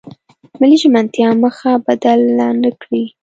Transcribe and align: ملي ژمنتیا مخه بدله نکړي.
ملي 0.59 0.77
ژمنتیا 0.83 1.29
مخه 1.43 1.71
بدله 1.85 2.47
نکړي. 2.63 3.03